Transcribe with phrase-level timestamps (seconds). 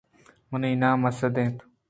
[0.51, 1.59] منی نام اسد انت